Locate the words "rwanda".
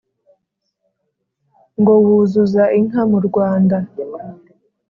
3.27-3.77